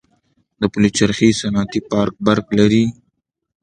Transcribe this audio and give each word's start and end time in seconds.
د 0.61 0.63
پلچرخي 0.73 1.29
صنعتي 1.39 1.79
پارک 1.91 2.13
برق 2.25 2.45
لري؟ 2.59 2.85